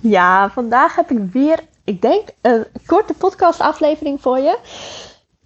Ja, 0.00 0.50
vandaag 0.50 0.94
heb 0.94 1.10
ik 1.10 1.32
weer, 1.32 1.60
ik 1.84 2.02
denk, 2.02 2.28
een 2.40 2.66
korte 2.86 3.14
podcastaflevering 3.14 4.20
voor 4.22 4.38
je. 4.38 4.58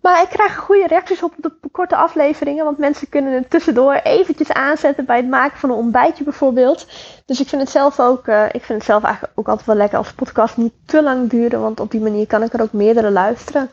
Maar 0.01 0.23
ik 0.23 0.29
krijg 0.29 0.57
goede 0.57 0.87
reacties 0.87 1.23
op 1.23 1.35
de 1.37 1.53
korte 1.73 1.97
afleveringen, 1.97 2.65
want 2.65 2.79
mensen 2.79 3.09
kunnen 3.09 3.33
het 3.33 3.51
tussendoor 3.51 3.95
eventjes 3.95 4.53
aanzetten 4.53 5.05
bij 5.05 5.17
het 5.17 5.29
maken 5.29 5.59
van 5.59 5.71
een 5.71 5.77
ontbijtje 5.77 6.25
bijvoorbeeld. 6.25 6.87
Dus 7.27 7.41
ik 7.41 7.49
vind 7.49 7.63
het 7.63 7.71
zelf 7.71 8.01
ook, 8.01 8.27
uh, 8.27 8.45
ik 8.45 8.65
vind 8.65 8.79
het 8.79 8.85
zelf 8.85 9.03
eigenlijk 9.03 9.39
ook 9.39 9.49
altijd 9.49 9.67
wel 9.67 9.77
lekker 9.77 9.99
als 9.99 10.13
podcast 10.13 10.57
niet 10.57 10.73
te 10.87 11.03
lang 11.03 11.31
duren, 11.31 11.61
want 11.61 11.81
op 11.81 11.91
die 11.91 12.01
manier 12.01 12.27
kan 12.27 12.43
ik 12.43 12.53
er 12.53 12.63
ook 12.63 12.73
meerdere 12.73 13.11
luisteren. 13.11 13.71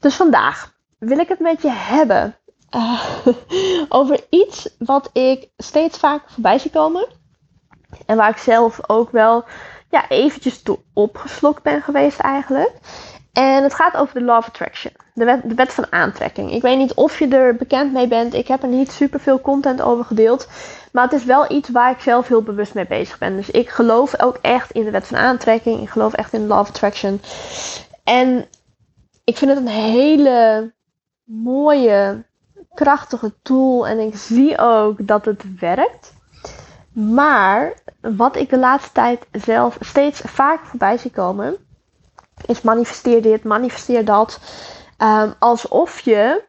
Dus 0.00 0.14
vandaag 0.14 0.72
wil 0.98 1.18
ik 1.18 1.28
het 1.28 1.40
met 1.40 1.62
je 1.62 1.70
hebben 1.70 2.36
uh, 2.74 3.00
over 3.98 4.20
iets 4.30 4.68
wat 4.78 5.10
ik 5.12 5.48
steeds 5.56 5.98
vaker 5.98 6.30
voorbij 6.30 6.58
zie 6.58 6.70
komen. 6.70 7.06
En 8.06 8.16
waar 8.16 8.30
ik 8.30 8.36
zelf 8.36 8.78
ook 8.86 9.10
wel 9.10 9.44
ja, 9.94 10.08
eventjes 10.08 10.62
toe 10.62 10.78
opgeslokt 10.92 11.62
ben 11.62 11.82
geweest 11.82 12.18
eigenlijk. 12.18 12.72
En 13.32 13.62
het 13.62 13.74
gaat 13.74 13.96
over 13.96 14.14
de 14.14 14.24
Law 14.24 14.38
of 14.38 14.46
Attraction. 14.46 14.92
De 15.14 15.24
wet, 15.24 15.40
de 15.44 15.54
wet 15.54 15.72
van 15.72 15.92
aantrekking. 15.92 16.52
Ik 16.52 16.62
weet 16.62 16.78
niet 16.78 16.94
of 16.94 17.18
je 17.18 17.28
er 17.28 17.56
bekend 17.56 17.92
mee 17.92 18.08
bent. 18.08 18.34
Ik 18.34 18.48
heb 18.48 18.62
er 18.62 18.68
niet 18.68 18.92
super 18.92 19.20
veel 19.20 19.40
content 19.40 19.82
over 19.82 20.04
gedeeld. 20.04 20.48
Maar 20.92 21.04
het 21.04 21.12
is 21.12 21.24
wel 21.24 21.52
iets 21.52 21.68
waar 21.68 21.90
ik 21.90 22.00
zelf 22.00 22.28
heel 22.28 22.42
bewust 22.42 22.74
mee 22.74 22.86
bezig 22.86 23.18
ben. 23.18 23.36
Dus 23.36 23.50
ik 23.50 23.68
geloof 23.68 24.20
ook 24.20 24.38
echt 24.40 24.70
in 24.70 24.84
de 24.84 24.90
wet 24.90 25.06
van 25.06 25.18
aantrekking. 25.18 25.80
Ik 25.80 25.88
geloof 25.88 26.12
echt 26.12 26.32
in 26.32 26.52
of 26.52 26.68
Attraction. 26.68 27.20
En 28.04 28.46
ik 29.24 29.36
vind 29.36 29.50
het 29.50 29.60
een 29.60 29.66
hele 29.66 30.72
mooie, 31.24 32.24
krachtige 32.74 33.32
tool. 33.42 33.86
En 33.86 33.98
ik 33.98 34.16
zie 34.16 34.58
ook 34.58 35.06
dat 35.06 35.24
het 35.24 35.58
werkt. 35.58 36.12
Maar 36.92 37.74
wat 38.16 38.36
ik 38.36 38.50
de 38.50 38.58
laatste 38.58 38.92
tijd 38.92 39.26
zelf 39.32 39.76
steeds 39.80 40.20
vaker 40.24 40.66
voorbij 40.66 40.98
zie 40.98 41.10
komen, 41.10 41.56
is 42.46 42.62
manifesteer 42.62 43.22
dit, 43.22 43.44
manifesteer 43.44 44.04
dat. 44.04 44.40
Um, 44.98 45.34
alsof 45.38 46.00
je 46.00 46.44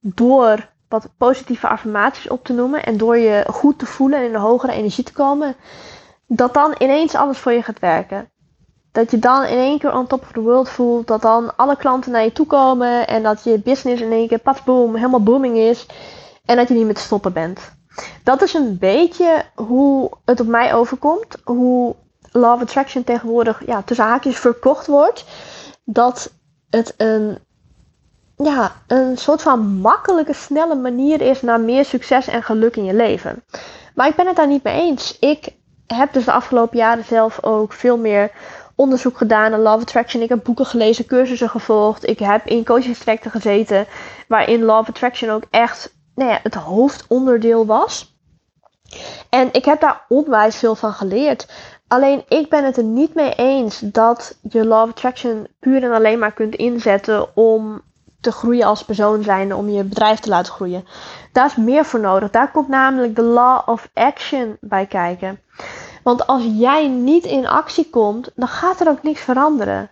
door 0.00 0.68
wat 0.88 1.08
positieve 1.18 1.68
affirmaties 1.68 2.28
op 2.28 2.44
te 2.44 2.52
noemen 2.52 2.84
en 2.84 2.96
door 2.96 3.16
je 3.16 3.44
goed 3.50 3.78
te 3.78 3.86
voelen 3.86 4.18
en 4.18 4.24
in 4.24 4.32
de 4.32 4.38
hogere 4.38 4.72
energie 4.72 5.04
te 5.04 5.12
komen, 5.12 5.56
dat 6.26 6.54
dan 6.54 6.74
ineens 6.78 7.14
alles 7.14 7.38
voor 7.38 7.52
je 7.52 7.62
gaat 7.62 7.78
werken. 7.78 8.30
Dat 8.92 9.10
je 9.10 9.18
dan 9.18 9.44
in 9.44 9.58
één 9.58 9.78
keer 9.78 9.94
on 9.94 10.06
top 10.06 10.20
of 10.22 10.32
the 10.32 10.40
world 10.40 10.68
voelt, 10.68 11.06
dat 11.06 11.22
dan 11.22 11.56
alle 11.56 11.76
klanten 11.76 12.12
naar 12.12 12.24
je 12.24 12.32
toe 12.32 12.46
komen 12.46 13.06
en 13.06 13.22
dat 13.22 13.44
je 13.44 13.60
business 13.60 14.02
in 14.02 14.12
één 14.12 14.28
keer 14.28 14.38
pas 14.38 14.64
boom, 14.64 14.94
helemaal 14.94 15.22
booming 15.22 15.56
is 15.56 15.86
en 16.44 16.56
dat 16.56 16.68
je 16.68 16.74
niet 16.74 16.84
meer 16.84 16.94
te 16.94 17.00
stoppen 17.00 17.32
bent. 17.32 17.75
Dat 18.22 18.42
is 18.42 18.54
een 18.54 18.78
beetje 18.78 19.44
hoe 19.54 20.10
het 20.24 20.40
op 20.40 20.46
mij 20.46 20.74
overkomt. 20.74 21.36
Hoe 21.44 21.94
Love 22.32 22.62
Attraction 22.62 23.04
tegenwoordig 23.04 23.66
ja, 23.66 23.82
tussen 23.82 24.06
haakjes 24.06 24.38
verkocht 24.38 24.86
wordt. 24.86 25.24
Dat 25.84 26.32
het 26.70 26.94
een, 26.96 27.38
ja, 28.36 28.72
een 28.86 29.18
soort 29.18 29.42
van 29.42 29.66
makkelijke, 29.66 30.32
snelle 30.32 30.74
manier 30.74 31.20
is 31.20 31.42
naar 31.42 31.60
meer 31.60 31.84
succes 31.84 32.26
en 32.26 32.42
geluk 32.42 32.76
in 32.76 32.84
je 32.84 32.94
leven. 32.94 33.44
Maar 33.94 34.08
ik 34.08 34.16
ben 34.16 34.26
het 34.26 34.36
daar 34.36 34.46
niet 34.46 34.62
mee 34.62 34.80
eens. 34.80 35.18
Ik 35.18 35.48
heb 35.86 36.12
dus 36.12 36.24
de 36.24 36.32
afgelopen 36.32 36.78
jaren 36.78 37.04
zelf 37.04 37.44
ook 37.44 37.72
veel 37.72 37.98
meer 37.98 38.30
onderzoek 38.74 39.16
gedaan 39.16 39.50
naar 39.50 39.60
Love 39.60 39.80
Attraction. 39.80 40.22
Ik 40.22 40.28
heb 40.28 40.44
boeken 40.44 40.66
gelezen, 40.66 41.06
cursussen 41.06 41.48
gevolgd. 41.48 42.08
Ik 42.08 42.18
heb 42.18 42.46
in 42.46 42.64
coachingstrajecten 42.64 43.30
gezeten 43.30 43.86
waarin 44.28 44.62
Love 44.62 44.90
Attraction 44.90 45.30
ook 45.30 45.44
echt 45.50 45.94
nou 46.16 46.30
ja, 46.30 46.40
het 46.42 46.54
hoofdonderdeel 46.54 47.66
was. 47.66 48.14
En 49.28 49.48
ik 49.52 49.64
heb 49.64 49.80
daar 49.80 50.04
onwijs 50.08 50.56
veel 50.56 50.74
van 50.74 50.92
geleerd. 50.92 51.48
Alleen 51.88 52.24
ik 52.28 52.50
ben 52.50 52.64
het 52.64 52.76
er 52.76 52.84
niet 52.84 53.14
mee 53.14 53.34
eens 53.34 53.78
dat 53.78 54.38
je 54.42 54.64
Love 54.64 54.90
Attraction 54.90 55.46
puur 55.60 55.82
en 55.82 55.92
alleen 55.92 56.18
maar 56.18 56.32
kunt 56.32 56.54
inzetten 56.54 57.36
om 57.36 57.82
te 58.20 58.32
groeien 58.32 58.66
als 58.66 58.84
persoon 58.84 59.22
zijnde, 59.22 59.56
om 59.56 59.68
je 59.68 59.84
bedrijf 59.84 60.18
te 60.20 60.28
laten 60.28 60.52
groeien. 60.52 60.84
Daar 61.32 61.46
is 61.46 61.56
meer 61.56 61.84
voor 61.84 62.00
nodig. 62.00 62.30
Daar 62.30 62.50
komt 62.50 62.68
namelijk 62.68 63.16
de 63.16 63.22
Law 63.22 63.68
of 63.68 63.88
Action 63.94 64.56
bij 64.60 64.86
kijken. 64.86 65.40
Want 66.02 66.26
als 66.26 66.42
jij 66.52 66.88
niet 66.88 67.24
in 67.24 67.46
actie 67.46 67.90
komt, 67.90 68.30
dan 68.34 68.48
gaat 68.48 68.80
er 68.80 68.88
ook 68.88 69.02
niks 69.02 69.20
veranderen. 69.20 69.90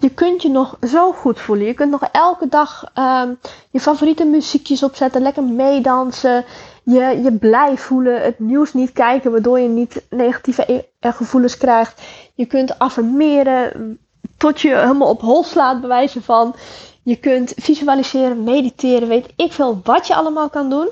Je 0.00 0.10
kunt 0.10 0.42
je 0.42 0.48
nog 0.48 0.76
zo 0.86 1.12
goed 1.12 1.40
voelen. 1.40 1.66
Je 1.66 1.74
kunt 1.74 1.90
nog 1.90 2.02
elke 2.12 2.48
dag 2.48 2.84
um, 2.94 3.38
je 3.70 3.80
favoriete 3.80 4.24
muziekjes 4.24 4.82
opzetten, 4.82 5.22
lekker 5.22 5.42
meedansen. 5.42 6.44
Je, 6.82 7.20
je 7.22 7.32
blij 7.32 7.76
voelen, 7.76 8.22
het 8.22 8.38
nieuws 8.38 8.74
niet 8.74 8.92
kijken, 8.92 9.30
waardoor 9.30 9.58
je 9.58 9.68
niet 9.68 10.02
negatieve 10.10 10.72
e-, 11.00 11.10
gevoelens 11.12 11.56
krijgt. 11.56 12.02
Je 12.34 12.46
kunt 12.46 12.78
affirmeren 12.78 13.98
tot 14.36 14.60
je 14.60 14.76
helemaal 14.76 15.08
op 15.08 15.20
hol 15.20 15.44
slaat, 15.44 15.80
bewijzen 15.80 16.22
van. 16.22 16.54
Je 17.02 17.16
kunt 17.16 17.52
visualiseren, 17.56 18.42
mediteren, 18.44 19.08
weet 19.08 19.32
ik 19.36 19.52
veel 19.52 19.80
wat 19.84 20.06
je 20.06 20.14
allemaal 20.14 20.48
kan 20.48 20.70
doen. 20.70 20.88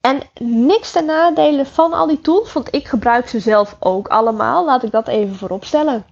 En 0.00 0.20
niks 0.40 0.92
ten 0.92 1.04
nadelen 1.04 1.66
van 1.66 1.92
al 1.92 2.06
die 2.06 2.20
tools, 2.20 2.52
want 2.52 2.74
ik 2.74 2.88
gebruik 2.88 3.28
ze 3.28 3.40
zelf 3.40 3.76
ook 3.78 4.08
allemaal. 4.08 4.64
Laat 4.64 4.82
ik 4.82 4.90
dat 4.90 5.08
even 5.08 5.34
voorop 5.34 5.64
stellen. 5.64 6.04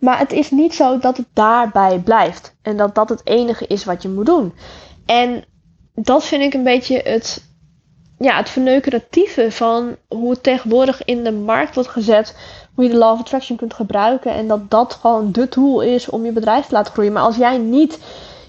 Maar 0.00 0.18
het 0.18 0.32
is 0.32 0.50
niet 0.50 0.74
zo 0.74 0.98
dat 0.98 1.16
het 1.16 1.26
daarbij 1.32 1.98
blijft. 1.98 2.54
En 2.62 2.76
dat 2.76 2.94
dat 2.94 3.08
het 3.08 3.20
enige 3.24 3.66
is 3.66 3.84
wat 3.84 4.02
je 4.02 4.08
moet 4.08 4.26
doen. 4.26 4.54
En 5.06 5.44
dat 5.94 6.24
vind 6.24 6.42
ik 6.42 6.54
een 6.54 6.64
beetje 6.64 7.00
het, 7.04 7.44
ja, 8.18 8.36
het 8.36 8.50
verneukeratieve 8.50 9.52
van 9.52 9.96
hoe 10.08 10.30
het 10.30 10.42
tegenwoordig 10.42 11.04
in 11.04 11.24
de 11.24 11.32
markt 11.32 11.74
wordt 11.74 11.90
gezet. 11.90 12.36
Hoe 12.74 12.84
je 12.84 12.90
de 12.90 12.96
Law 12.96 13.12
of 13.12 13.20
Attraction 13.20 13.56
kunt 13.56 13.74
gebruiken. 13.74 14.32
En 14.32 14.48
dat 14.48 14.70
dat 14.70 14.94
gewoon 14.94 15.32
de 15.32 15.48
tool 15.48 15.80
is 15.80 16.08
om 16.08 16.24
je 16.24 16.32
bedrijf 16.32 16.66
te 16.66 16.74
laten 16.74 16.92
groeien. 16.92 17.12
Maar 17.12 17.22
als 17.22 17.36
jij 17.36 17.58
niet 17.58 17.98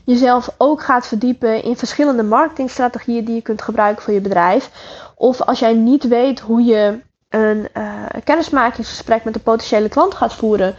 jezelf 0.05 0.49
ook 0.57 0.81
gaat 0.81 1.07
verdiepen 1.07 1.63
in 1.63 1.77
verschillende 1.77 2.23
marketingstrategieën 2.23 3.25
die 3.25 3.35
je 3.35 3.41
kunt 3.41 3.61
gebruiken 3.61 4.03
voor 4.03 4.13
je 4.13 4.21
bedrijf. 4.21 4.69
Of 5.15 5.41
als 5.41 5.59
jij 5.59 5.73
niet 5.73 6.07
weet 6.07 6.39
hoe 6.39 6.63
je 6.63 6.99
een 7.29 7.67
uh, 7.77 8.03
kennismakingsgesprek 8.23 9.23
met 9.23 9.35
een 9.35 9.41
potentiële 9.41 9.89
klant 9.89 10.13
gaat 10.13 10.33
voeren. 10.33 10.75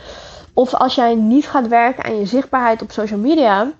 Of 0.55 0.75
als 0.75 0.95
jij 0.95 1.15
niet 1.15 1.49
gaat 1.49 1.69
werken 1.69 2.05
aan 2.05 2.19
je 2.19 2.27
zichtbaarheid 2.27 2.83
op 2.83 2.91
social 2.91 3.19
media, 3.19 3.73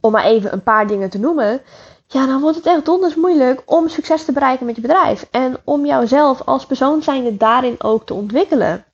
om 0.00 0.12
maar 0.12 0.24
even 0.24 0.52
een 0.52 0.62
paar 0.62 0.86
dingen 0.86 1.10
te 1.10 1.18
noemen, 1.18 1.60
ja, 2.06 2.26
dan 2.26 2.40
wordt 2.40 2.56
het 2.56 2.66
echt 2.66 2.84
donders 2.84 3.14
moeilijk 3.14 3.62
om 3.64 3.88
succes 3.88 4.24
te 4.24 4.32
bereiken 4.32 4.66
met 4.66 4.74
je 4.76 4.82
bedrijf. 4.82 5.26
En 5.30 5.56
om 5.64 5.86
jouzelf 5.86 6.42
als 6.44 6.66
persoon 6.66 7.02
zijnde 7.02 7.36
daarin 7.36 7.82
ook 7.82 8.06
te 8.06 8.14
ontwikkelen. 8.14 8.84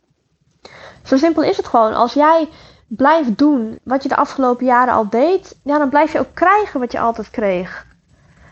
Zo 1.05 1.17
simpel 1.17 1.43
is 1.43 1.57
het 1.57 1.67
gewoon. 1.67 1.95
Als 1.95 2.13
jij 2.13 2.49
blijft 2.89 3.39
doen 3.39 3.79
wat 3.83 4.03
je 4.03 4.09
de 4.09 4.17
afgelopen 4.17 4.67
jaren 4.67 4.95
al 4.95 5.09
deed, 5.09 5.59
ja, 5.65 5.79
dan 5.79 5.89
blijf 5.89 6.13
je 6.13 6.19
ook 6.19 6.35
krijgen 6.35 6.81
wat 6.81 6.93
je 6.93 7.01
altijd 7.01 7.31
kreeg. 7.31 7.87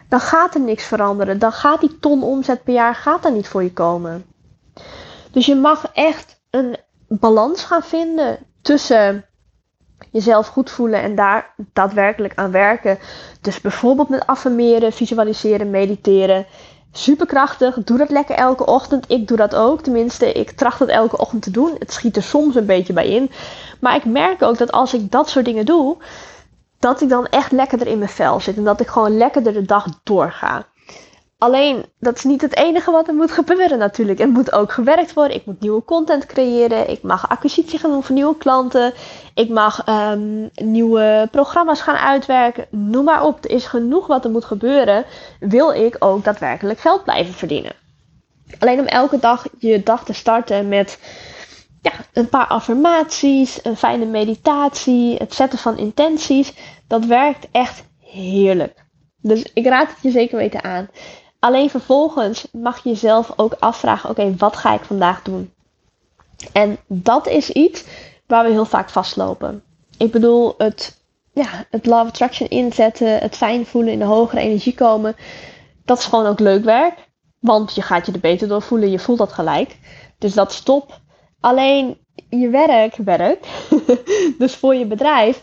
Dan 0.08 0.20
gaat 0.20 0.54
er 0.54 0.60
niks 0.60 0.84
veranderen. 0.84 1.38
Dan 1.38 1.52
gaat 1.52 1.80
die 1.80 1.98
ton 1.98 2.22
omzet 2.22 2.62
per 2.62 2.74
jaar 2.74 2.94
gaat 2.94 3.24
er 3.24 3.32
niet 3.32 3.48
voor 3.48 3.62
je 3.62 3.72
komen. 3.72 4.24
Dus 5.30 5.46
je 5.46 5.54
mag 5.54 5.90
echt 5.92 6.40
een 6.50 6.76
balans 7.20 7.64
gaan 7.64 7.82
vinden 7.82 8.38
tussen 8.62 9.24
jezelf 10.10 10.46
goed 10.46 10.70
voelen 10.70 11.02
en 11.02 11.14
daar 11.14 11.54
daadwerkelijk 11.72 12.32
aan 12.34 12.50
werken. 12.50 12.98
Dus 13.40 13.60
bijvoorbeeld 13.60 14.08
met 14.08 14.26
affirmeren, 14.26 14.92
visualiseren, 14.92 15.70
mediteren. 15.70 16.46
Superkrachtig, 16.92 17.76
doe 17.84 17.98
dat 17.98 18.10
lekker 18.10 18.36
elke 18.36 18.66
ochtend. 18.66 19.04
Ik 19.08 19.28
doe 19.28 19.36
dat 19.36 19.54
ook, 19.54 19.82
tenminste, 19.82 20.32
ik 20.32 20.50
tracht 20.50 20.78
dat 20.78 20.88
elke 20.88 21.18
ochtend 21.18 21.42
te 21.42 21.50
doen. 21.50 21.76
Het 21.78 21.92
schiet 21.92 22.16
er 22.16 22.22
soms 22.22 22.54
een 22.54 22.66
beetje 22.66 22.92
bij 22.92 23.08
in. 23.08 23.30
Maar 23.80 23.96
ik 23.96 24.04
merk 24.04 24.42
ook 24.42 24.58
dat 24.58 24.72
als 24.72 24.94
ik 24.94 25.10
dat 25.10 25.28
soort 25.28 25.44
dingen 25.44 25.66
doe, 25.66 25.96
dat 26.78 27.00
ik 27.00 27.08
dan 27.08 27.26
echt 27.26 27.52
lekkerder 27.52 27.86
in 27.86 27.98
mijn 27.98 28.10
vel 28.10 28.40
zit. 28.40 28.56
En 28.56 28.64
dat 28.64 28.80
ik 28.80 28.88
gewoon 28.88 29.16
lekkerder 29.16 29.52
de 29.52 29.64
dag 29.64 29.86
doorga. 30.02 30.66
Alleen, 31.38 31.84
dat 31.98 32.16
is 32.16 32.24
niet 32.24 32.40
het 32.40 32.56
enige 32.56 32.90
wat 32.90 33.08
er 33.08 33.14
moet 33.14 33.30
gebeuren 33.30 33.78
natuurlijk. 33.78 34.20
Er 34.20 34.28
moet 34.28 34.52
ook 34.52 34.72
gewerkt 34.72 35.12
worden. 35.12 35.36
Ik 35.36 35.46
moet 35.46 35.60
nieuwe 35.60 35.84
content 35.84 36.26
creëren. 36.26 36.90
Ik 36.90 37.02
mag 37.02 37.28
acquisitie 37.28 37.78
gaan 37.78 37.90
doen 37.90 38.02
voor 38.02 38.14
nieuwe 38.14 38.36
klanten. 38.36 38.92
Ik 39.34 39.48
mag 39.48 39.88
um, 39.88 40.50
nieuwe 40.54 41.28
programma's 41.30 41.80
gaan 41.80 41.96
uitwerken. 41.96 42.66
Noem 42.70 43.04
maar 43.04 43.24
op. 43.24 43.44
Er 43.44 43.50
is 43.50 43.66
genoeg 43.66 44.06
wat 44.06 44.24
er 44.24 44.30
moet 44.30 44.44
gebeuren. 44.44 45.04
Wil 45.40 45.70
ik 45.70 45.96
ook 45.98 46.24
daadwerkelijk 46.24 46.78
geld 46.78 47.04
blijven 47.04 47.34
verdienen. 47.34 47.72
Alleen 48.58 48.80
om 48.80 48.86
elke 48.86 49.18
dag 49.18 49.46
je 49.58 49.82
dag 49.82 50.04
te 50.04 50.12
starten 50.12 50.68
met 50.68 50.98
ja, 51.82 51.92
een 52.12 52.28
paar 52.28 52.46
affirmaties, 52.46 53.64
een 53.64 53.76
fijne 53.76 54.04
meditatie, 54.04 55.16
het 55.16 55.34
zetten 55.34 55.58
van 55.58 55.78
intenties. 55.78 56.54
Dat 56.86 57.04
werkt 57.04 57.48
echt 57.52 57.84
heerlijk. 57.98 58.84
Dus 59.20 59.50
ik 59.54 59.66
raad 59.66 59.88
het 59.88 59.98
je 60.00 60.10
zeker 60.10 60.36
weten 60.36 60.64
aan. 60.64 60.88
Alleen 61.44 61.70
vervolgens 61.70 62.46
mag 62.52 62.82
je 62.82 62.88
jezelf 62.88 63.32
ook 63.36 63.56
afvragen: 63.58 64.10
oké, 64.10 64.34
wat 64.36 64.56
ga 64.56 64.74
ik 64.74 64.84
vandaag 64.84 65.22
doen? 65.22 65.52
En 66.52 66.78
dat 66.86 67.28
is 67.28 67.50
iets 67.50 67.84
waar 68.26 68.44
we 68.44 68.50
heel 68.50 68.64
vaak 68.64 68.90
vastlopen. 68.90 69.62
Ik 69.98 70.12
bedoel, 70.12 70.54
het, 70.58 71.02
ja, 71.32 71.66
het 71.70 71.86
Love 71.86 72.08
Attraction 72.08 72.48
inzetten, 72.48 73.18
het 73.18 73.36
fijn 73.36 73.66
voelen, 73.66 73.92
in 73.92 73.98
de 73.98 74.04
hogere 74.04 74.40
energie 74.40 74.74
komen. 74.74 75.16
Dat 75.84 75.98
is 75.98 76.04
gewoon 76.04 76.26
ook 76.26 76.40
leuk 76.40 76.64
werk. 76.64 77.08
Want 77.38 77.74
je 77.74 77.82
gaat 77.82 78.06
je 78.06 78.12
er 78.12 78.20
beter 78.20 78.48
door 78.48 78.62
voelen, 78.62 78.90
je 78.90 78.98
voelt 78.98 79.18
dat 79.18 79.32
gelijk. 79.32 79.78
Dus 80.18 80.34
dat 80.34 80.52
stop. 80.52 81.00
Alleen 81.40 81.98
je 82.28 82.48
werk, 82.48 82.96
werk, 82.96 83.46
dus 84.38 84.54
voor 84.54 84.74
je 84.74 84.86
bedrijf, 84.86 85.42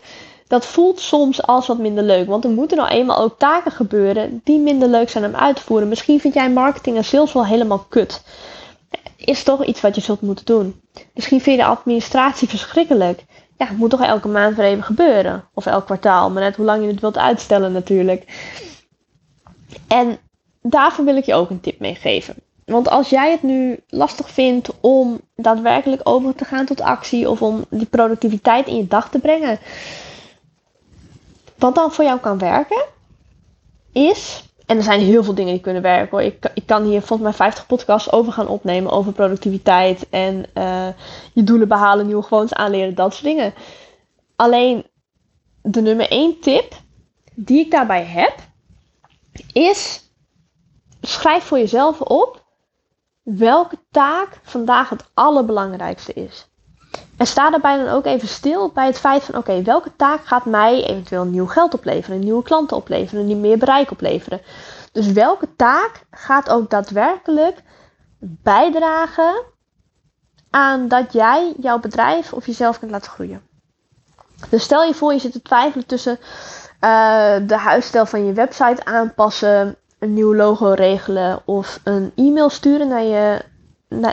dat 0.52 0.66
voelt 0.66 1.00
soms 1.00 1.42
als 1.42 1.66
wat 1.66 1.78
minder 1.78 2.04
leuk. 2.04 2.26
Want 2.26 2.44
er 2.44 2.50
moeten 2.50 2.76
nou 2.76 2.90
eenmaal 2.90 3.18
ook 3.18 3.38
taken 3.38 3.72
gebeuren 3.72 4.40
die 4.44 4.58
minder 4.58 4.88
leuk 4.88 5.10
zijn 5.10 5.24
om 5.24 5.34
uit 5.34 5.56
te 5.56 5.62
voeren. 5.62 5.88
Misschien 5.88 6.20
vind 6.20 6.34
jij 6.34 6.50
marketing 6.50 6.96
en 6.96 7.04
sales 7.04 7.32
wel 7.32 7.46
helemaal 7.46 7.86
kut. 7.88 8.22
Is 9.16 9.42
toch 9.42 9.64
iets 9.64 9.80
wat 9.80 9.94
je 9.94 10.00
zult 10.00 10.20
moeten 10.20 10.44
doen. 10.44 10.80
Misschien 11.14 11.40
vind 11.40 11.56
je 11.56 11.62
de 11.62 11.68
administratie 11.68 12.48
verschrikkelijk. 12.48 13.24
Ja, 13.58 13.66
het 13.66 13.76
moet 13.76 13.90
toch 13.90 14.02
elke 14.02 14.28
maand 14.28 14.56
weer 14.56 14.66
even 14.66 14.82
gebeuren. 14.82 15.44
Of 15.54 15.66
elk 15.66 15.84
kwartaal, 15.84 16.30
maar 16.30 16.42
net 16.42 16.56
hoe 16.56 16.64
lang 16.64 16.82
je 16.82 16.90
het 16.90 17.00
wilt 17.00 17.18
uitstellen 17.18 17.72
natuurlijk. 17.72 18.24
En 19.88 20.18
daarvoor 20.62 21.04
wil 21.04 21.16
ik 21.16 21.24
je 21.24 21.34
ook 21.34 21.50
een 21.50 21.60
tip 21.60 21.80
meegeven. 21.80 22.34
Want 22.64 22.88
als 22.88 23.08
jij 23.08 23.30
het 23.30 23.42
nu 23.42 23.80
lastig 23.88 24.30
vindt 24.30 24.70
om 24.80 25.20
daadwerkelijk 25.36 26.00
over 26.04 26.34
te 26.34 26.44
gaan 26.44 26.66
tot 26.66 26.80
actie 26.80 27.30
of 27.30 27.42
om 27.42 27.64
die 27.70 27.86
productiviteit 27.86 28.66
in 28.66 28.76
je 28.76 28.86
dag 28.86 29.10
te 29.10 29.18
brengen, 29.18 29.58
wat 31.62 31.74
dan 31.74 31.92
voor 31.92 32.04
jou 32.04 32.20
kan 32.20 32.38
werken, 32.38 32.84
is. 33.92 34.50
En 34.66 34.76
er 34.76 34.82
zijn 34.82 35.00
heel 35.00 35.24
veel 35.24 35.34
dingen 35.34 35.52
die 35.52 35.62
kunnen 35.62 35.82
werken 35.82 36.10
hoor. 36.10 36.22
Ik, 36.22 36.50
ik 36.54 36.66
kan 36.66 36.84
hier 36.84 37.02
volgens 37.02 37.28
mij 37.28 37.32
50 37.32 37.66
podcasts 37.66 38.12
over 38.12 38.32
gaan 38.32 38.48
opnemen 38.48 38.90
over 38.90 39.12
productiviteit 39.12 40.08
en 40.08 40.44
uh, 40.54 40.88
je 41.32 41.42
doelen 41.44 41.68
behalen, 41.68 42.06
nieuwe 42.06 42.22
gewoontes 42.22 42.54
aanleren, 42.54 42.94
dat 42.94 43.12
soort 43.12 43.24
dingen. 43.24 43.54
Alleen 44.36 44.86
de 45.62 45.80
nummer 45.80 46.10
1 46.10 46.40
tip 46.40 46.74
die 47.34 47.60
ik 47.64 47.70
daarbij 47.70 48.04
heb, 48.04 48.34
is 49.52 50.10
schrijf 51.00 51.44
voor 51.44 51.58
jezelf 51.58 52.00
op 52.00 52.44
welke 53.22 53.78
taak 53.90 54.40
vandaag 54.42 54.88
het 54.88 55.04
allerbelangrijkste 55.14 56.12
is. 56.12 56.51
En 57.22 57.28
sta 57.28 57.50
daarbij 57.50 57.76
dan 57.76 57.88
ook 57.88 58.06
even 58.06 58.28
stil 58.28 58.70
bij 58.72 58.86
het 58.86 58.98
feit 58.98 59.24
van: 59.24 59.36
oké, 59.36 59.62
welke 59.62 59.96
taak 59.96 60.24
gaat 60.24 60.44
mij 60.44 60.84
eventueel 60.84 61.24
nieuw 61.24 61.46
geld 61.46 61.74
opleveren, 61.74 62.18
nieuwe 62.18 62.42
klanten 62.42 62.76
opleveren, 62.76 63.26
nieuw 63.26 63.38
meer 63.38 63.58
bereik 63.58 63.90
opleveren. 63.90 64.40
Dus 64.92 65.06
welke 65.06 65.56
taak 65.56 66.04
gaat 66.10 66.50
ook 66.50 66.70
daadwerkelijk 66.70 67.62
bijdragen 68.18 69.42
aan 70.50 70.88
dat 70.88 71.12
jij 71.12 71.54
jouw 71.60 71.78
bedrijf 71.78 72.32
of 72.32 72.46
jezelf 72.46 72.78
kunt 72.78 72.90
laten 72.90 73.10
groeien. 73.10 73.42
Dus 74.48 74.62
stel 74.62 74.84
je 74.84 74.94
voor, 74.94 75.12
je 75.12 75.18
zit 75.18 75.32
te 75.32 75.42
twijfelen 75.42 75.86
tussen 75.86 76.18
uh, 76.80 77.34
de 77.46 77.56
huisstijl 77.56 78.06
van 78.06 78.26
je 78.26 78.32
website 78.32 78.84
aanpassen, 78.84 79.76
een 79.98 80.14
nieuw 80.14 80.34
logo 80.34 80.72
regelen 80.72 81.42
of 81.44 81.80
een 81.84 82.12
e-mail 82.16 82.50
sturen 82.50 82.88
naar 82.88 83.02
je, 83.02 83.44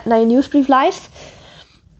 naar 0.03 0.19
je 0.19 0.25
nieuwsbrieflijst 0.25 1.09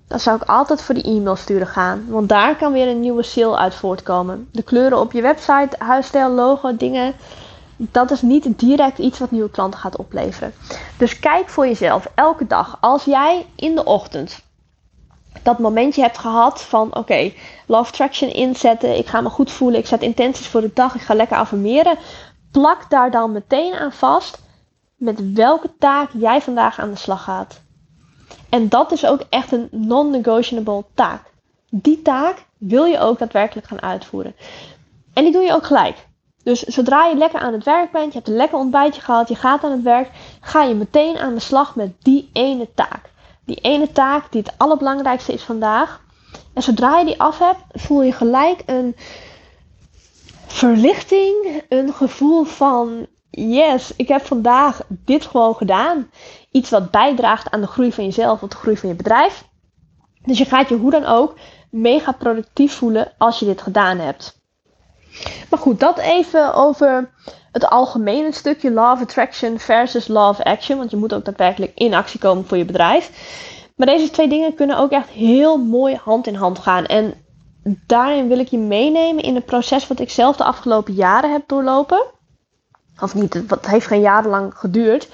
dan 0.10 0.20
zou 0.20 0.36
ik 0.42 0.50
altijd 0.50 0.82
voor 0.82 0.96
die 0.96 1.04
e-mail 1.04 1.36
sturen 1.36 1.68
gaan. 1.68 2.06
Want 2.08 2.30
daar 2.30 2.56
kan 2.56 2.72
weer 2.72 2.88
een 2.88 3.00
nieuwe 3.00 3.24
sale 3.24 3.58
uit 3.58 3.76
voortkomen. 3.76 4.48
De 4.52 4.64
kleuren 4.64 5.00
op 5.00 5.12
je 5.12 5.22
website, 5.22 5.70
huisstijl, 5.78 6.30
logo, 6.30 6.76
dingen. 6.76 7.14
Dat 7.78 8.12
is 8.12 8.22
niet 8.22 8.60
direct 8.60 8.98
iets 8.98 9.20
wat 9.20 9.32
nieuwe 9.32 9.50
klanten 9.50 9.80
gaat 9.80 9.96
opleveren. 9.96 10.54
Dus 10.98 11.20
kijk 11.20 11.50
voor 11.50 11.68
jezelf 11.68 12.08
elke 12.16 12.48
dag. 12.48 12.78
Als 12.80 13.04
jij 13.04 13.46
in 13.56 13.76
de 13.76 13.84
ochtend 13.84 14.42
dat 15.44 15.60
momentje 15.60 16.02
hebt 16.02 16.18
gehad 16.18 16.62
van 16.62 16.96
oké, 16.96 17.32
love 17.66 17.92
traction 17.92 18.34
inzetten. 18.34 18.98
Ik 18.98 19.08
ga 19.08 19.22
me 19.22 19.30
goed 19.30 19.52
voelen. 19.52 19.80
Ik 19.80 19.88
zet 19.88 20.02
intenties 20.02 20.48
voor 20.48 20.62
de 20.62 20.72
dag. 20.74 20.96
Ik 20.96 21.02
ga 21.02 21.14
lekker 21.14 21.38
affirmeren. 21.38 21.98
Plak 22.52 22.90
daar 22.90 23.12
dan 23.12 23.32
meteen 23.32 23.74
aan 23.74 23.92
vast 23.92 24.42
met 24.96 25.34
welke 25.34 25.70
taak 25.80 26.10
jij 26.14 26.42
vandaag 26.42 26.80
aan 26.80 26.90
de 26.90 26.98
slag 26.98 27.24
gaat. 27.24 27.62
En 28.50 28.70
dat 28.70 28.92
is 28.92 29.06
ook 29.06 29.24
echt 29.30 29.52
een 29.52 29.68
non-negotiable 29.72 30.84
taak. 30.94 31.22
Die 31.70 32.02
taak 32.02 32.46
wil 32.58 32.86
je 32.86 33.00
ook 33.00 33.20
daadwerkelijk 33.20 33.68
gaan 33.68 33.82
uitvoeren. 33.82 34.36
En 35.14 35.24
die 35.24 35.34
doe 35.34 35.44
je 35.44 35.54
ook 35.54 35.66
gelijk. 35.66 36.08
Dus 36.44 36.60
zodra 36.60 37.06
je 37.06 37.16
lekker 37.16 37.40
aan 37.40 37.54
het 37.54 37.64
werk 37.64 37.92
bent, 37.92 38.12
je 38.12 38.18
hebt 38.18 38.28
een 38.28 38.36
lekker 38.36 38.58
ontbijtje 38.58 39.02
gehad, 39.02 39.28
je 39.28 39.36
gaat 39.36 39.64
aan 39.64 39.72
het 39.72 39.82
werk, 39.82 40.10
ga 40.42 40.64
je 40.64 40.74
meteen 40.74 41.18
aan 41.18 41.34
de 41.34 41.40
slag 41.40 41.76
met 41.76 41.94
die 42.00 42.30
ene 42.34 42.68
taak. 42.74 43.10
Die 43.46 43.56
ene 43.56 43.92
taak 43.92 44.32
die 44.32 44.42
het 44.42 44.54
allerbelangrijkste 44.58 45.34
is 45.34 45.44
vandaag. 45.44 46.02
En 46.54 46.62
zodra 46.62 47.00
je 47.00 47.06
die 47.06 47.22
af 47.22 47.40
hebt, 47.40 47.60
voel 47.72 48.02
je 48.02 48.12
gelijk 48.12 48.64
een 48.66 48.96
verlichting, 50.48 51.64
een 51.70 51.94
gevoel 51.94 52.44
van 52.44 53.08
yes, 53.30 53.96
ik 53.96 54.08
heb 54.08 54.26
vandaag 54.26 54.82
dit 54.88 55.26
gewoon 55.26 55.56
gedaan. 55.56 56.10
Iets 56.52 56.70
wat 56.70 56.92
bijdraagt 56.92 57.52
aan 57.52 57.62
de 57.62 57.68
groei 57.68 57.92
van 57.92 58.04
jezelf 58.04 58.42
of 58.42 58.50
de 58.50 58.56
groei 58.56 58.78
van 58.78 58.90
je 58.90 58.96
bedrijf. 58.96 59.48
Dus 60.24 60.38
je 60.38 60.46
gaat 60.46 60.70
je 60.70 60.76
hoe 60.76 60.92
dan 60.92 61.06
ook 61.06 61.36
mega 61.72 62.12
productief 62.12 62.74
voelen 62.74 63.12
als 63.18 63.40
je 63.40 63.46
dit 63.46 63.62
gedaan 63.62 63.98
hebt. 63.98 64.38
Maar 65.50 65.60
goed, 65.60 65.80
dat 65.80 65.98
even 65.98 66.54
over 66.54 67.10
het 67.52 67.70
algemene 67.70 68.32
stukje 68.32 68.72
Love 68.72 69.04
Attraction 69.04 69.60
versus 69.60 70.08
Love 70.08 70.44
Action. 70.44 70.78
Want 70.78 70.92
je 70.92 70.98
moet 70.98 71.14
ook 71.14 71.26
daadwerkelijk 71.26 71.72
in 71.76 71.94
actie 71.94 72.20
komen 72.20 72.46
voor 72.46 72.58
je 72.58 72.66
bedrijf. 72.66 73.12
Maar 73.76 73.88
deze 73.88 74.10
twee 74.10 74.28
dingen 74.28 74.56
kunnen 74.56 74.78
ook 74.78 74.92
echt 74.92 75.10
heel 75.10 75.58
mooi 75.58 75.96
hand 76.04 76.28
in 76.28 76.36
hand 76.36 76.60
gaan. 76.60 76.86
En 76.86 77.14
daarin 77.88 78.28
wil 78.28 78.40
ik 78.40 78.48
je 78.48 78.58
meenemen 78.58 79.24
in 79.24 79.36
het 79.36 79.46
proces 79.46 79.88
wat 79.88 80.00
ik 80.00 80.10
zelf 80.10 80.36
de 80.36 80.44
afgelopen 80.44 80.94
jaren 80.94 81.32
heb 81.32 81.48
doorlopen. 81.48 82.06
Of 83.02 83.16
niet, 83.16 83.34
het 83.34 83.68
heeft 83.68 83.88
geen 83.88 84.02
jarenlang 84.02 84.54
geduurd. 84.56 85.08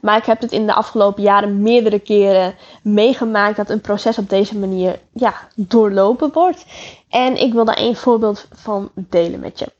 Maar 0.00 0.16
ik 0.16 0.24
heb 0.24 0.40
het 0.40 0.52
in 0.52 0.66
de 0.66 0.74
afgelopen 0.74 1.22
jaren 1.22 1.62
meerdere 1.62 1.98
keren 1.98 2.54
meegemaakt 2.82 3.56
dat 3.56 3.70
een 3.70 3.80
proces 3.80 4.18
op 4.18 4.28
deze 4.28 4.58
manier 4.58 5.00
ja, 5.12 5.34
doorlopen 5.56 6.32
wordt. 6.32 6.64
En 7.08 7.36
ik 7.36 7.52
wil 7.52 7.64
daar 7.64 7.76
één 7.76 7.96
voorbeeld 7.96 8.46
van 8.52 8.90
delen 8.94 9.40
met 9.40 9.58
je. 9.58 9.72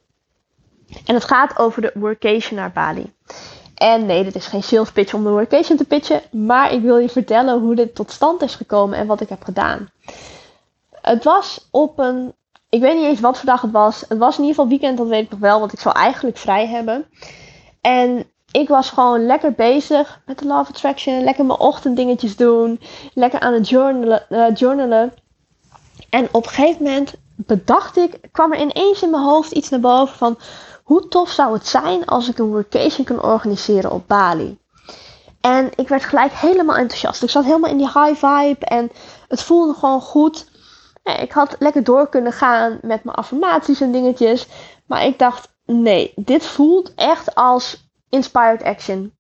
En 1.05 1.14
het 1.14 1.25
gaat 1.25 1.59
over 1.59 1.82
de 1.82 1.91
workation 1.94 2.59
naar 2.59 2.73
Bali. 2.73 3.12
En 3.75 4.06
nee, 4.06 4.25
dit 4.25 4.35
is 4.35 4.47
geen 4.47 4.62
sales 4.62 4.93
pitch 4.93 5.14
om 5.14 5.25
de 5.25 5.31
workation 5.31 5.76
te 5.76 5.85
pitchen. 5.85 6.23
Maar 6.31 6.73
ik 6.73 6.82
wil 6.82 6.97
je 6.97 7.09
vertellen 7.09 7.61
hoe 7.61 7.75
dit 7.75 7.94
tot 7.94 8.11
stand 8.11 8.43
is 8.43 8.55
gekomen 8.55 8.99
en 8.99 9.06
wat 9.06 9.20
ik 9.20 9.29
heb 9.29 9.43
gedaan. 9.43 9.91
Het 10.91 11.25
was 11.25 11.69
op 11.70 11.99
een. 11.99 12.35
Ik 12.69 12.81
weet 12.81 12.94
niet 12.94 13.05
eens 13.05 13.20
wat 13.20 13.37
voor 13.37 13.47
dag 13.47 13.61
het 13.61 13.70
was. 13.70 14.05
Het 14.09 14.19
was 14.19 14.38
in 14.38 14.44
ieder 14.44 14.55
geval 14.55 14.69
weekend, 14.70 14.99
dat 14.99 15.09
weet 15.09 15.25
ik 15.25 15.31
nog 15.31 15.41
wel, 15.41 15.59
want 15.59 15.73
ik 15.73 15.81
zou 15.81 15.97
eigenlijk 15.97 16.37
vrij 16.37 16.67
hebben. 16.67 17.06
En 17.82 18.31
ik 18.50 18.69
was 18.69 18.90
gewoon 18.90 19.26
lekker 19.26 19.52
bezig 19.52 20.20
met 20.26 20.38
de 20.38 20.46
Love 20.46 20.70
Attraction. 20.70 21.25
Lekker 21.25 21.44
mijn 21.44 21.58
ochtenddingetjes 21.58 22.37
doen. 22.37 22.81
Lekker 23.14 23.40
aan 23.40 23.52
het 23.52 23.69
journalen. 23.69 24.26
Uh, 24.31 24.55
journalen. 24.55 25.14
En 26.11 26.28
op 26.33 26.45
een 26.45 26.50
gegeven 26.50 26.83
moment 26.83 27.14
bedacht 27.37 27.97
ik, 27.97 28.18
kwam 28.33 28.52
er 28.52 28.61
ineens 28.61 29.02
in 29.02 29.11
mijn 29.11 29.23
hoofd 29.23 29.52
iets 29.52 29.68
naar 29.68 29.80
boven 29.80 30.16
van 30.16 30.38
hoe 30.83 31.09
tof 31.09 31.30
zou 31.30 31.52
het 31.52 31.66
zijn 31.66 32.04
als 32.07 32.28
ik 32.28 32.38
een 32.38 32.50
workation 32.50 33.04
kan 33.04 33.23
organiseren 33.23 33.90
op 33.90 34.09
Bali. 34.09 34.59
En 35.40 35.71
ik 35.76 35.88
werd 35.88 36.04
gelijk 36.04 36.33
helemaal 36.33 36.76
enthousiast. 36.76 37.23
Ik 37.23 37.30
zat 37.30 37.45
helemaal 37.45 37.71
in 37.71 37.76
die 37.76 37.87
high 37.87 38.26
vibe 38.26 38.66
en 38.66 38.90
het 39.28 39.42
voelde 39.42 39.75
gewoon 39.75 40.00
goed. 40.00 40.50
Ik 41.02 41.33
had 41.33 41.57
lekker 41.59 41.85
door 41.85 42.09
kunnen 42.09 42.33
gaan 42.33 42.78
met 42.83 43.04
mijn 43.04 43.16
affirmaties 43.16 43.80
en 43.80 43.92
dingetjes. 43.92 44.47
Maar 44.87 45.04
ik 45.04 45.18
dacht, 45.18 45.49
nee, 45.73 46.12
dit 46.17 46.47
voelt 46.47 46.95
echt 46.95 47.35
als 47.35 47.91
inspired 48.09 48.62
action. 48.62 49.12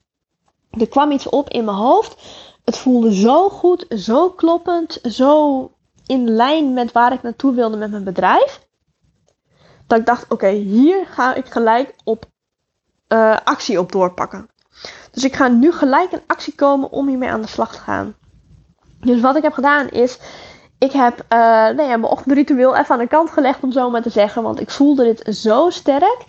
Er 0.70 0.88
kwam 0.88 1.10
iets 1.10 1.28
op 1.28 1.48
in 1.48 1.64
mijn 1.64 1.76
hoofd. 1.76 2.22
Het 2.64 2.78
voelde 2.78 3.14
zo 3.14 3.48
goed, 3.48 3.86
zo 3.88 4.30
kloppend, 4.30 4.98
zo 5.02 5.70
in 6.06 6.28
lijn 6.28 6.74
met 6.74 6.92
waar 6.92 7.12
ik 7.12 7.22
naartoe 7.22 7.54
wilde 7.54 7.76
met 7.76 7.90
mijn 7.90 8.04
bedrijf. 8.04 8.66
Dat 9.86 9.98
ik 9.98 10.06
dacht, 10.06 10.30
oké, 10.32 10.48
hier 10.48 11.06
ga 11.06 11.34
ik 11.34 11.46
gelijk 11.46 11.94
op 12.04 12.24
uh, 13.08 13.36
actie 13.44 13.78
op 13.78 13.92
doorpakken. 13.92 14.48
Dus 15.10 15.24
ik 15.24 15.34
ga 15.34 15.48
nu 15.48 15.72
gelijk 15.72 16.12
in 16.12 16.22
actie 16.26 16.54
komen 16.54 16.90
om 16.90 17.08
hiermee 17.08 17.30
aan 17.30 17.40
de 17.40 17.46
slag 17.46 17.72
te 17.72 17.80
gaan. 17.80 18.14
Dus 19.00 19.20
wat 19.20 19.36
ik 19.36 19.42
heb 19.42 19.52
gedaan 19.52 19.88
is, 19.88 20.18
ik 20.82 20.92
heb 20.92 21.18
uh, 21.18 21.38
ja, 21.38 21.72
mijn 21.74 22.04
ochtendritueel 22.04 22.76
even 22.76 22.94
aan 22.94 22.98
de 22.98 23.06
kant 23.06 23.30
gelegd 23.30 23.62
om 23.62 23.72
zo 23.72 23.90
maar 23.90 24.02
te 24.02 24.10
zeggen. 24.10 24.42
Want 24.42 24.60
ik 24.60 24.70
voelde 24.70 25.04
dit 25.04 25.36
zo 25.36 25.70
sterk. 25.70 26.24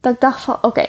Dat 0.00 0.12
ik 0.12 0.20
dacht 0.20 0.40
van 0.40 0.58
oké, 0.60 0.86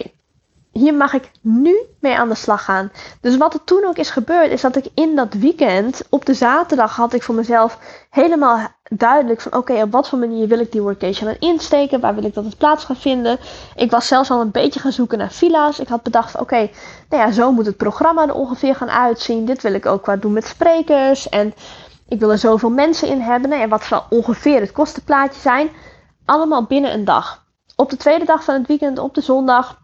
hier 0.72 0.94
mag 0.94 1.14
ik 1.14 1.32
nu 1.42 1.76
mee 2.00 2.18
aan 2.18 2.30
de 2.30 2.36
slag 2.36 2.64
gaan. 2.64 2.92
Dus 3.22 3.38
wat 3.38 3.54
er 3.54 3.64
toen 3.64 3.86
ook 3.86 3.98
is 3.98 4.10
gebeurd, 4.10 4.52
is 4.52 4.62
dat 4.62 4.76
ik 4.76 4.86
in 4.94 5.16
dat 5.16 5.34
weekend, 5.34 6.04
op 6.10 6.26
de 6.26 6.34
zaterdag, 6.34 6.96
had 6.96 7.14
ik 7.14 7.24
voor 7.24 7.36
mezelf 7.36 7.78
helemaal 8.10 8.68
duidelijk 8.90 9.42
van 9.42 9.56
oké, 9.56 9.82
op 9.82 9.92
wat 9.92 10.10
voor 10.10 10.20
manier 10.20 10.48
wil 10.48 10.60
ik 10.60 10.72
die 10.72 10.82
workation 10.82 11.30
aan 11.30 11.36
insteken? 11.40 12.00
Waar 12.00 12.16
wil 12.16 12.24
ik 12.24 12.34
dat 12.34 12.46
het 12.46 12.58
plaats 12.58 12.84
gaat 12.84 12.98
vinden? 12.98 13.38
Ik 13.76 13.92
was 13.92 14.08
zelfs 14.08 14.32
al 14.32 14.42
een 14.42 14.52
beetje 14.52 14.80
gaan 14.80 14.92
zoeken 14.92 15.18
naar 15.18 15.32
villa's. 15.32 15.80
Ik 15.80 15.88
had 15.88 16.04
bedacht 16.04 16.32
van 16.32 16.42
oké, 16.42 16.70
nou 17.10 17.24
ja, 17.24 17.32
zo 17.32 17.52
moet 17.52 17.66
het 17.66 17.78
programma 17.78 18.28
er 18.28 18.34
ongeveer 18.34 18.76
gaan 18.76 18.92
uitzien. 18.92 19.46
Dit 19.46 19.62
wil 19.62 19.74
ik 19.74 19.86
ook 19.86 20.04
qua 20.04 20.16
doen 20.16 20.34
met 20.34 20.46
sprekers. 20.46 21.30
En 21.30 21.54
ik 22.14 22.20
wil 22.20 22.32
er 22.32 22.38
zoveel 22.38 22.70
mensen 22.70 23.08
in 23.08 23.20
hebben. 23.20 23.58
Ja, 23.58 23.68
wat 23.68 23.84
zal 23.84 24.06
ongeveer 24.10 24.60
het 24.60 24.72
kostenplaatje 24.72 25.42
zijn? 25.42 25.70
Allemaal 26.26 26.64
binnen 26.66 26.94
een 26.94 27.06
dag. 27.06 27.46
Op 27.76 27.90
de 27.90 27.98
tweede 27.98 28.26
dag 28.26 28.44
van 28.44 28.56
het 28.56 28.68
weekend, 28.68 28.98
op 28.98 29.14
de 29.14 29.22
zondag, 29.22 29.82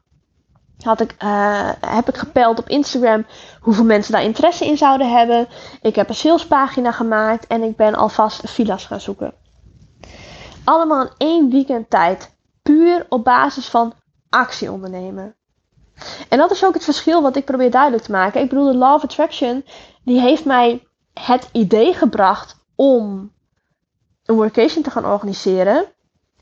had 0.83 1.01
ik, 1.01 1.15
uh, 1.23 1.69
heb 1.79 2.07
ik 2.07 2.17
gepeld 2.17 2.59
op 2.59 2.69
Instagram 2.69 3.25
hoeveel 3.59 3.83
mensen 3.83 4.11
daar 4.11 4.23
interesse 4.23 4.65
in 4.65 4.77
zouden 4.77 5.11
hebben. 5.11 5.47
Ik 5.81 5.95
heb 5.95 6.09
een 6.09 6.15
salespagina 6.15 6.91
gemaakt 6.91 7.47
en 7.47 7.63
ik 7.63 7.75
ben 7.75 7.95
alvast 7.95 8.49
villa's 8.49 8.85
gaan 8.85 9.01
zoeken. 9.01 9.33
Allemaal 10.63 11.01
in 11.01 11.11
één 11.17 11.49
weekend 11.49 11.89
tijd. 11.89 12.35
Puur 12.63 13.05
op 13.09 13.23
basis 13.23 13.67
van 13.67 13.93
actie 14.29 14.71
ondernemen. 14.71 15.35
En 16.29 16.37
dat 16.37 16.51
is 16.51 16.65
ook 16.65 16.73
het 16.73 16.83
verschil 16.83 17.21
wat 17.21 17.35
ik 17.35 17.45
probeer 17.45 17.71
duidelijk 17.71 18.03
te 18.03 18.11
maken. 18.11 18.41
Ik 18.41 18.49
bedoel, 18.49 18.71
de 18.71 18.77
Law 18.77 18.93
of 18.93 19.03
Attraction, 19.03 19.65
die 20.03 20.19
heeft 20.19 20.45
mij 20.45 20.87
het 21.25 21.49
idee 21.51 21.93
gebracht 21.93 22.57
om 22.75 23.31
een 24.25 24.35
workation 24.35 24.83
te 24.83 24.91
gaan 24.91 25.05
organiseren. 25.05 25.85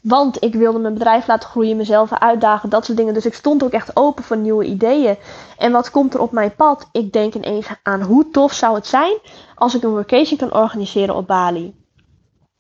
Want 0.02 0.44
ik 0.44 0.56
wilde 0.56 0.80
mijn 0.80 0.94
bedrijf 0.94 1.28
laten 1.28 1.50
groeien, 1.50 1.78
mezelf 1.78 2.14
uitdagen, 2.14 2.70
dat 2.70 2.86
soort 2.86 2.98
dingen. 2.98 3.14
Dus 3.14 3.26
ik 3.26 3.34
stond 3.34 3.64
ook 3.64 3.72
echt 3.72 3.96
open 3.96 4.24
voor 4.24 4.38
nieuwe 4.38 4.66
ideeën. 4.66 5.18
En 5.58 5.72
wat 5.72 5.92
komt 5.92 6.14
er 6.14 6.20
op 6.20 6.32
mijn 6.32 6.56
pad? 6.56 6.90
Ik 6.92 7.14
denk 7.14 7.34
ineens 7.34 7.68
aan 7.84 8.02
hoe 8.02 8.30
tof 8.30 8.54
zou 8.54 8.76
het 8.76 8.88
zijn 8.88 9.18
als 9.56 9.76
ik 9.76 9.84
een 9.84 9.90
workation 9.90 10.38
kan 10.38 10.54
organiseren 10.54 11.16
op 11.16 11.28
Bali. 11.28 11.76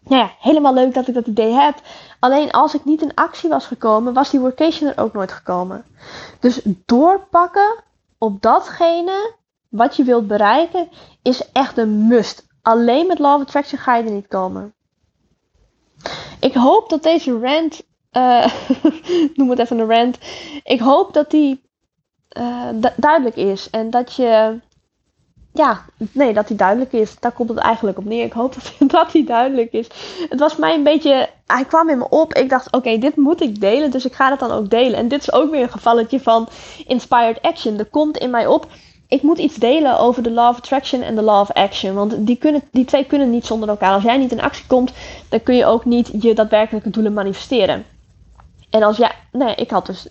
Nou 0.03 0.21
ja, 0.21 0.31
helemaal 0.39 0.73
leuk 0.73 0.93
dat 0.93 1.07
ik 1.07 1.13
dat 1.13 1.27
idee 1.27 1.51
heb. 1.51 1.75
Alleen 2.19 2.51
als 2.51 2.73
ik 2.73 2.85
niet 2.85 3.01
in 3.01 3.15
actie 3.15 3.49
was 3.49 3.65
gekomen, 3.65 4.13
was 4.13 4.29
die 4.29 4.39
workation 4.39 4.89
er 4.89 5.03
ook 5.03 5.13
nooit 5.13 5.31
gekomen. 5.31 5.85
Dus 6.39 6.61
doorpakken 6.85 7.83
op 8.17 8.41
datgene 8.41 9.35
wat 9.69 9.95
je 9.95 10.03
wilt 10.03 10.27
bereiken 10.27 10.89
is 11.21 11.51
echt 11.51 11.77
een 11.77 12.07
must. 12.07 12.47
Alleen 12.61 13.07
met 13.07 13.19
Law 13.19 13.35
of 13.35 13.41
Attraction 13.41 13.79
ga 13.79 13.95
je 13.95 14.03
er 14.03 14.11
niet 14.11 14.27
komen. 14.27 14.73
Ik 16.39 16.53
hoop 16.53 16.89
dat 16.89 17.03
deze 17.03 17.39
rant, 17.39 17.83
uh, 18.11 18.45
noem 19.35 19.49
het 19.49 19.59
even 19.59 19.79
een 19.79 19.89
rant, 19.89 20.17
ik 20.63 20.79
hoop 20.79 21.13
dat 21.13 21.31
die 21.31 21.65
uh, 22.37 22.69
duidelijk 22.95 23.35
is 23.35 23.69
en 23.69 23.89
dat 23.89 24.15
je, 24.15 24.59
ja, 25.53 25.85
nee, 26.11 26.33
dat 26.33 26.47
die 26.47 26.57
duidelijk 26.57 26.93
is. 26.93 27.19
Daar 27.19 27.31
komt 27.31 27.49
het 27.49 27.57
eigenlijk 27.57 27.97
op 27.97 28.05
neer. 28.05 28.25
Ik 28.25 28.33
hoop 28.33 28.53
dat, 28.79 28.89
dat 28.89 29.11
die 29.11 29.23
duidelijk 29.23 29.71
is. 29.71 29.87
Het 30.29 30.39
was 30.39 30.55
mij 30.55 30.75
een 30.75 30.83
beetje, 30.83 31.29
hij 31.45 31.65
kwam 31.65 31.89
in 31.89 31.97
me 31.97 32.09
op. 32.09 32.33
Ik 32.33 32.49
dacht, 32.49 32.71
oké, 32.71 32.97
dit 32.97 33.15
moet 33.15 33.41
ik 33.41 33.59
delen, 33.59 33.91
dus 33.91 34.05
ik 34.05 34.13
ga 34.13 34.29
het 34.29 34.39
dan 34.39 34.51
ook 34.51 34.69
delen. 34.69 34.99
En 34.99 35.07
dit 35.07 35.21
is 35.21 35.31
ook 35.31 35.51
weer 35.51 35.61
een 35.61 35.69
gevalletje 35.69 36.19
van 36.19 36.47
inspired 36.87 37.41
action. 37.41 37.79
Er 37.79 37.85
komt 37.85 38.17
in 38.17 38.29
mij 38.29 38.47
op 38.47 38.67
ik 39.07 39.21
moet 39.21 39.37
iets 39.37 39.55
delen 39.55 39.99
over 39.99 40.23
de 40.23 40.31
law 40.31 40.49
of 40.49 40.57
attraction 40.57 41.01
en 41.01 41.15
de 41.15 41.21
law 41.21 41.39
of 41.39 41.51
action. 41.51 41.93
Want 41.93 42.27
die, 42.27 42.35
kunnen, 42.35 42.61
die 42.71 42.85
twee 42.85 43.05
kunnen 43.05 43.29
niet 43.29 43.45
zonder 43.45 43.69
elkaar. 43.69 43.93
Als 43.93 44.03
jij 44.03 44.17
niet 44.17 44.31
in 44.31 44.41
actie 44.41 44.65
komt, 44.67 44.91
dan 45.29 45.43
kun 45.43 45.55
je 45.55 45.65
ook 45.65 45.85
niet 45.85 46.11
je 46.19 46.33
daadwerkelijke 46.33 46.89
doelen 46.89 47.13
manifesteren. 47.13 47.85
En 48.69 48.83
als 48.83 48.97
jij, 48.97 49.11
nee, 49.31 49.55
ik 49.55 49.69
had 49.69 49.85
dus 49.85 50.07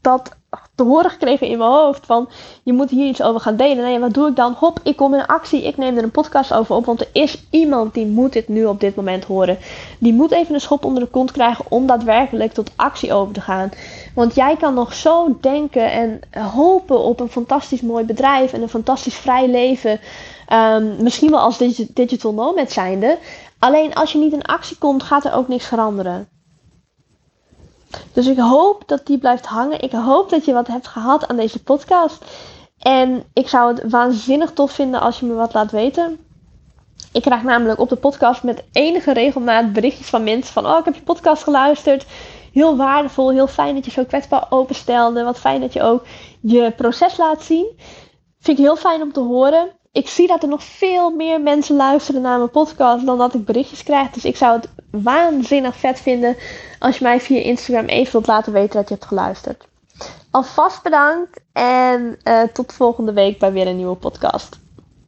dat 0.00 0.36
te 0.74 0.82
horen 0.82 1.10
gekregen 1.10 1.46
in 1.46 1.58
mijn 1.58 1.70
hoofd 1.70 2.06
van 2.06 2.28
je 2.62 2.72
moet 2.72 2.90
hier 2.90 3.08
iets 3.08 3.22
over 3.22 3.40
gaan 3.40 3.56
delen. 3.56 3.84
Nee, 3.84 3.98
wat 3.98 4.14
doe 4.14 4.28
ik 4.28 4.36
dan? 4.36 4.52
Hop, 4.58 4.80
ik 4.82 4.96
kom 4.96 5.14
in 5.14 5.26
actie. 5.26 5.62
Ik 5.62 5.76
neem 5.76 5.96
er 5.96 6.02
een 6.02 6.10
podcast 6.10 6.52
over 6.52 6.76
op, 6.76 6.84
want 6.84 7.00
er 7.00 7.08
is 7.12 7.42
iemand 7.50 7.94
die 7.94 8.06
moet 8.06 8.32
dit 8.32 8.48
nu 8.48 8.64
op 8.64 8.80
dit 8.80 8.96
moment 8.96 9.24
horen. 9.24 9.58
Die 9.98 10.12
moet 10.12 10.32
even 10.32 10.54
een 10.54 10.60
schop 10.60 10.84
onder 10.84 11.02
de 11.02 11.08
kont 11.08 11.32
krijgen 11.32 11.64
om 11.68 11.86
daadwerkelijk 11.86 12.52
tot 12.52 12.70
actie 12.76 13.12
over 13.12 13.34
te 13.34 13.40
gaan. 13.40 13.70
Want 14.14 14.34
jij 14.34 14.56
kan 14.56 14.74
nog 14.74 14.94
zo 14.94 15.38
denken 15.40 15.92
en 15.92 16.20
hopen 16.38 16.98
op 16.98 17.20
een 17.20 17.30
fantastisch 17.30 17.80
mooi 17.80 18.04
bedrijf 18.04 18.52
en 18.52 18.62
een 18.62 18.68
fantastisch 18.68 19.14
vrij 19.14 19.48
leven. 19.48 20.00
Um, 20.52 21.02
misschien 21.02 21.30
wel 21.30 21.40
als 21.40 21.58
digital 21.94 22.34
nomad 22.34 22.72
zijnde. 22.72 23.18
Alleen 23.58 23.94
als 23.94 24.12
je 24.12 24.18
niet 24.18 24.32
in 24.32 24.42
actie 24.42 24.78
komt, 24.78 25.02
gaat 25.02 25.24
er 25.24 25.34
ook 25.34 25.48
niks 25.48 25.66
veranderen. 25.66 26.28
Dus 28.12 28.26
ik 28.26 28.38
hoop 28.38 28.82
dat 28.86 29.06
die 29.06 29.18
blijft 29.18 29.46
hangen. 29.46 29.80
Ik 29.80 29.92
hoop 29.92 30.30
dat 30.30 30.44
je 30.44 30.52
wat 30.52 30.66
hebt 30.66 30.86
gehad 30.88 31.28
aan 31.28 31.36
deze 31.36 31.62
podcast. 31.62 32.24
En 32.78 33.24
ik 33.32 33.48
zou 33.48 33.74
het 33.74 33.90
waanzinnig 33.90 34.52
tof 34.52 34.72
vinden 34.72 35.00
als 35.00 35.20
je 35.20 35.26
me 35.26 35.34
wat 35.34 35.54
laat 35.54 35.70
weten. 35.70 36.18
Ik 37.12 37.22
krijg 37.22 37.42
namelijk 37.42 37.80
op 37.80 37.88
de 37.88 37.96
podcast 37.96 38.42
met 38.42 38.64
enige 38.72 39.12
regelmaat 39.12 39.72
berichtjes 39.72 40.06
van 40.06 40.24
mensen 40.24 40.52
van... 40.52 40.66
Oh, 40.66 40.78
ik 40.78 40.84
heb 40.84 40.94
je 40.94 41.02
podcast 41.02 41.42
geluisterd. 41.42 42.06
Heel 42.52 42.76
waardevol, 42.76 43.30
heel 43.30 43.46
fijn 43.46 43.74
dat 43.74 43.84
je 43.84 43.90
zo 43.90 44.04
kwetsbaar 44.04 44.46
openstelde. 44.50 45.22
Wat 45.24 45.38
fijn 45.38 45.60
dat 45.60 45.72
je 45.72 45.82
ook 45.82 46.04
je 46.40 46.72
proces 46.76 47.16
laat 47.16 47.42
zien. 47.42 47.66
Vind 48.40 48.58
ik 48.58 48.64
heel 48.64 48.76
fijn 48.76 49.02
om 49.02 49.12
te 49.12 49.20
horen. 49.20 49.70
Ik 49.92 50.08
zie 50.08 50.26
dat 50.26 50.42
er 50.42 50.48
nog 50.48 50.62
veel 50.62 51.10
meer 51.10 51.40
mensen 51.40 51.76
luisteren 51.76 52.20
naar 52.20 52.38
mijn 52.38 52.50
podcast 52.50 53.06
dan 53.06 53.18
dat 53.18 53.34
ik 53.34 53.44
berichtjes 53.44 53.82
krijg. 53.82 54.10
Dus 54.10 54.24
ik 54.24 54.36
zou 54.36 54.56
het 54.56 54.68
waanzinnig 54.90 55.76
vet 55.76 56.00
vinden 56.00 56.36
als 56.78 56.98
je 56.98 57.04
mij 57.04 57.20
via 57.20 57.40
Instagram 57.40 57.84
even 57.84 58.12
wilt 58.12 58.26
laten 58.26 58.52
weten 58.52 58.76
dat 58.76 58.88
je 58.88 58.94
hebt 58.94 59.06
geluisterd. 59.06 59.68
Alvast 60.30 60.82
bedankt 60.82 61.40
en 61.52 62.18
uh, 62.24 62.42
tot 62.42 62.72
volgende 62.72 63.12
week 63.12 63.38
bij 63.38 63.52
weer 63.52 63.66
een 63.66 63.76
nieuwe 63.76 63.96
podcast. 63.96 64.59